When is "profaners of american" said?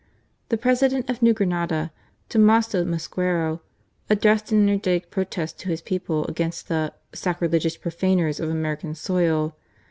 7.77-8.95